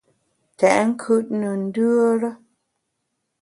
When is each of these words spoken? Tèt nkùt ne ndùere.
Tèt 0.57 0.79
nkùt 0.89 1.27
ne 1.39 1.49
ndùere. 1.63 2.29